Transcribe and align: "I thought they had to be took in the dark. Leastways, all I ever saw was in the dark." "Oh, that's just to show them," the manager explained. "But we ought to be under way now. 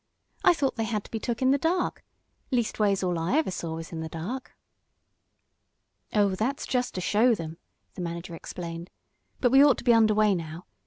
"I 0.43 0.55
thought 0.55 0.77
they 0.77 0.83
had 0.85 1.03
to 1.03 1.11
be 1.11 1.19
took 1.19 1.43
in 1.43 1.51
the 1.51 1.59
dark. 1.59 2.03
Leastways, 2.49 3.03
all 3.03 3.19
I 3.19 3.35
ever 3.37 3.51
saw 3.51 3.75
was 3.75 3.91
in 3.91 3.99
the 3.99 4.09
dark." 4.09 4.53
"Oh, 6.11 6.29
that's 6.33 6.65
just 6.65 6.95
to 6.95 7.01
show 7.01 7.35
them," 7.35 7.57
the 7.93 8.01
manager 8.01 8.33
explained. 8.33 8.89
"But 9.41 9.51
we 9.51 9.63
ought 9.63 9.77
to 9.77 9.83
be 9.83 9.93
under 9.93 10.15
way 10.15 10.33
now. 10.33 10.65